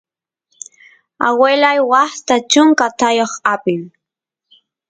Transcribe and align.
aguelay 1.27 1.79
waasta 1.91 2.33
chunka 2.51 2.85
taayoq 2.99 3.33
apin 3.53 3.81